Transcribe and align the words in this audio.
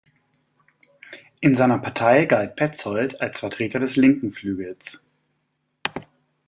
In 1.41 1.53
seiner 1.53 1.77
Partei 1.77 2.25
galt 2.25 2.55
Petzold 2.55 3.21
als 3.21 3.39
Vertreter 3.39 3.77
des 3.79 3.97
linken 3.97 4.31
Flügels. 4.31 5.05